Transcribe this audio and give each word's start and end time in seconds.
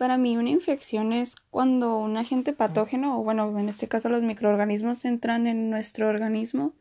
Para 0.00 0.16
mí 0.16 0.38
una 0.38 0.48
infección 0.48 1.12
es 1.12 1.36
cuando 1.50 1.98
un 1.98 2.16
agente 2.16 2.54
patógeno, 2.54 3.20
o 3.20 3.22
bueno, 3.22 3.58
en 3.58 3.68
este 3.68 3.86
caso 3.86 4.08
los 4.08 4.22
microorganismos 4.22 5.04
entran 5.04 5.46
en 5.46 5.68
nuestro 5.68 6.08
organismo 6.08 6.72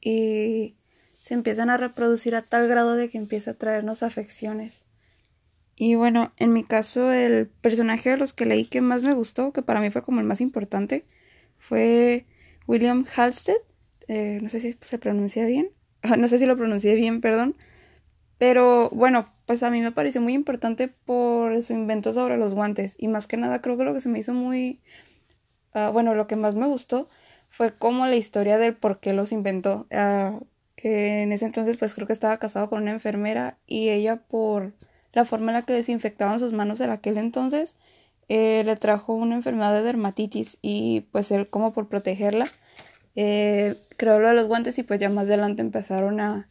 y 0.00 0.74
se 1.20 1.34
empiezan 1.34 1.68
a 1.68 1.76
reproducir 1.76 2.34
a 2.34 2.40
tal 2.40 2.66
grado 2.66 2.96
de 2.96 3.10
que 3.10 3.18
empieza 3.18 3.50
a 3.50 3.58
traernos 3.58 4.02
afecciones. 4.02 4.86
Y 5.76 5.96
bueno, 5.96 6.32
en 6.38 6.54
mi 6.54 6.64
caso 6.64 7.12
el 7.12 7.48
personaje 7.48 8.08
de 8.08 8.16
los 8.16 8.32
que 8.32 8.46
leí 8.46 8.64
que 8.64 8.80
más 8.80 9.02
me 9.02 9.12
gustó, 9.12 9.52
que 9.52 9.60
para 9.60 9.82
mí 9.82 9.90
fue 9.90 10.00
como 10.00 10.20
el 10.20 10.26
más 10.26 10.40
importante, 10.40 11.04
fue 11.58 12.24
William 12.66 13.04
Halstead. 13.14 13.58
Eh, 14.06 14.38
no 14.40 14.48
sé 14.48 14.60
si 14.60 14.74
se 14.86 14.98
pronuncia 14.98 15.44
bien. 15.44 15.68
No 16.16 16.28
sé 16.28 16.38
si 16.38 16.46
lo 16.46 16.56
pronuncié 16.56 16.94
bien, 16.94 17.20
perdón. 17.20 17.56
Pero 18.38 18.90
bueno, 18.90 19.32
pues 19.46 19.62
a 19.62 19.70
mí 19.70 19.80
me 19.80 19.92
pareció 19.92 20.20
muy 20.20 20.32
importante 20.32 20.88
por 20.88 21.62
su 21.62 21.72
invento 21.72 22.12
sobre 22.12 22.36
los 22.36 22.54
guantes. 22.54 22.96
Y 22.98 23.08
más 23.08 23.26
que 23.26 23.36
nada 23.36 23.60
creo 23.60 23.76
que 23.76 23.84
lo 23.84 23.94
que 23.94 24.00
se 24.00 24.08
me 24.08 24.20
hizo 24.20 24.32
muy... 24.32 24.80
Ah, 25.74 25.90
bueno, 25.92 26.14
lo 26.14 26.26
que 26.26 26.36
más 26.36 26.54
me 26.54 26.66
gustó 26.66 27.08
fue 27.48 27.76
como 27.76 28.06
la 28.06 28.16
historia 28.16 28.58
del 28.58 28.76
por 28.76 29.00
qué 29.00 29.12
los 29.12 29.32
inventó. 29.32 29.86
Ah, 29.92 30.38
que 30.78 31.22
en 31.22 31.32
ese 31.32 31.44
entonces 31.44 31.76
pues 31.76 31.92
creo 31.92 32.06
que 32.06 32.12
estaba 32.12 32.38
casado 32.38 32.70
con 32.70 32.82
una 32.82 32.92
enfermera 32.92 33.58
y 33.66 33.88
ella 33.88 34.16
por 34.16 34.74
la 35.12 35.24
forma 35.24 35.50
en 35.50 35.54
la 35.54 35.62
que 35.62 35.72
desinfectaban 35.72 36.38
sus 36.38 36.52
manos 36.52 36.78
en 36.80 36.90
aquel 36.90 37.18
entonces 37.18 37.76
eh, 38.28 38.62
le 38.64 38.76
trajo 38.76 39.12
una 39.14 39.34
enfermedad 39.34 39.72
de 39.72 39.82
dermatitis 39.82 40.56
y 40.62 41.08
pues 41.10 41.32
él 41.32 41.50
como 41.50 41.72
por 41.72 41.88
protegerla 41.88 42.46
eh, 43.16 43.74
creó 43.96 44.20
lo 44.20 44.28
de 44.28 44.34
los 44.34 44.46
guantes 44.46 44.78
y 44.78 44.84
pues 44.84 45.00
ya 45.00 45.10
más 45.10 45.24
adelante 45.24 45.62
empezaron 45.62 46.20
a, 46.20 46.48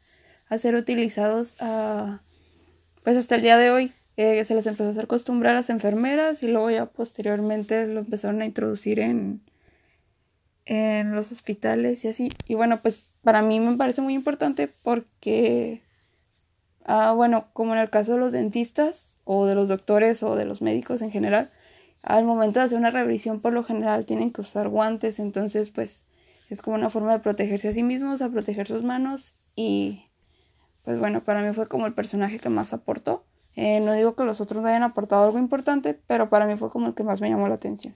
a 0.49 0.57
ser 0.57 0.75
utilizados 0.75 1.55
a, 1.59 2.21
pues 3.03 3.17
hasta 3.17 3.35
el 3.35 3.41
día 3.41 3.57
de 3.57 3.71
hoy 3.71 3.93
eh, 4.17 4.43
se 4.45 4.55
les 4.55 4.65
empezó 4.65 4.89
a 4.89 4.91
hacer 4.91 5.07
costumbre 5.07 5.49
a 5.49 5.53
las 5.53 5.69
enfermeras 5.69 6.41
y 6.43 6.47
luego 6.47 6.71
ya 6.71 6.85
posteriormente 6.87 7.85
lo 7.87 7.99
empezaron 7.99 8.41
a 8.41 8.45
introducir 8.45 8.99
en, 8.99 9.41
en 10.65 11.15
los 11.15 11.31
hospitales 11.31 12.03
y 12.03 12.07
así. 12.07 12.29
Y 12.47 12.55
bueno, 12.55 12.81
pues 12.81 13.03
para 13.23 13.41
mí 13.41 13.59
me 13.59 13.77
parece 13.77 14.01
muy 14.01 14.13
importante 14.13 14.67
porque, 14.83 15.81
ah, 16.85 17.11
bueno, 17.13 17.47
como 17.53 17.73
en 17.73 17.79
el 17.79 17.89
caso 17.89 18.13
de 18.13 18.19
los 18.19 18.31
dentistas 18.31 19.17
o 19.23 19.45
de 19.45 19.55
los 19.55 19.69
doctores 19.69 20.23
o 20.23 20.35
de 20.35 20.45
los 20.45 20.61
médicos 20.61 21.01
en 21.01 21.11
general, 21.11 21.51
al 22.01 22.23
momento 22.23 22.59
de 22.59 22.65
hacer 22.65 22.77
una 22.77 22.91
revisión 22.91 23.41
por 23.41 23.53
lo 23.53 23.63
general 23.63 24.05
tienen 24.05 24.31
que 24.31 24.41
usar 24.41 24.69
guantes, 24.69 25.19
entonces 25.19 25.71
pues 25.71 26.03
es 26.49 26.61
como 26.61 26.77
una 26.77 26.89
forma 26.89 27.13
de 27.13 27.19
protegerse 27.19 27.69
a 27.69 27.73
sí 27.73 27.83
mismos, 27.83 28.21
a 28.21 28.29
proteger 28.29 28.67
sus 28.67 28.83
manos 28.83 29.33
y 29.55 30.06
pues 30.87 30.99
bueno, 30.99 31.21
para 31.21 31.41
mí 31.41 31.53
fue 31.53 31.67
como 31.67 31.85
el 31.85 31.93
personaje 31.93 32.39
que 32.39 32.47
más 32.47 32.71
aportó. 32.71 33.25
Eh, 33.57 33.81
no 33.81 33.91
digo 33.91 34.15
que 34.15 34.23
los 34.23 34.39
otros 34.39 34.63
no 34.63 34.69
hayan 34.69 34.83
aportado 34.83 35.25
algo 35.25 35.37
importante, 35.37 35.99
pero 36.07 36.29
para 36.29 36.47
mí 36.47 36.55
fue 36.55 36.69
como 36.69 36.87
el 36.87 36.93
que 36.93 37.03
más 37.03 37.19
me 37.19 37.29
llamó 37.29 37.49
la 37.49 37.55
atención. 37.55 37.93